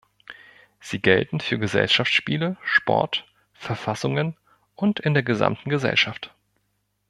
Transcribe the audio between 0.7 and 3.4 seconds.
Sie gelten für Gesellschaftsspiele, Sport,